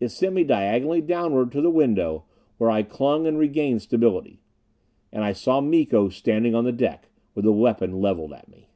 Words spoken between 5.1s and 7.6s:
And I saw Miko standing on the deck with a